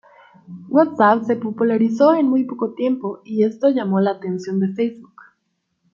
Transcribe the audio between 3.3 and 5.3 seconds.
esto llamó la atención de Facebook.